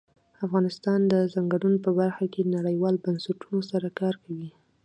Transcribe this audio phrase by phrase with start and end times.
[0.45, 4.49] افغانستان د ځنګلونه په برخه کې نړیوالو بنسټونو سره کار کوي.